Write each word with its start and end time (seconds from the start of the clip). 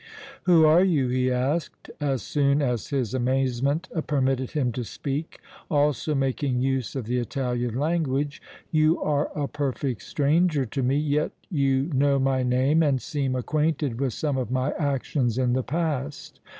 "Who 0.45 0.65
are 0.65 0.83
you?" 0.83 1.09
he 1.09 1.29
asked, 1.29 1.91
as 1.99 2.23
soon 2.23 2.59
as 2.59 2.87
his 2.87 3.13
amazement 3.13 3.87
permitted 4.07 4.49
him 4.49 4.71
to 4.71 4.83
speak, 4.83 5.39
also 5.69 6.15
making 6.15 6.59
use 6.59 6.95
of 6.95 7.05
the 7.05 7.19
Italian 7.19 7.75
language. 7.77 8.41
"You 8.71 8.99
are 8.99 9.29
a 9.35 9.47
perfect 9.47 10.01
stranger 10.01 10.65
to 10.65 10.81
me, 10.81 10.97
yet 10.97 11.33
you 11.51 11.91
know 11.93 12.17
my 12.17 12.41
name 12.41 12.81
and 12.81 12.99
seem 12.99 13.35
acquainted 13.35 14.01
with 14.01 14.13
some 14.13 14.37
of 14.39 14.49
my 14.49 14.71
actions 14.71 15.37
in 15.37 15.53
the 15.53 15.61
past. 15.61 16.39